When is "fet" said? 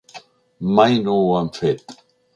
1.59-1.99